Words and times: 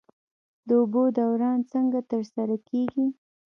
د 0.67 0.69
اوبو 0.79 1.03
دوران 1.17 1.59
څنګه 1.73 1.99
ترسره 2.11 2.55
کیږي؟ 2.69 3.07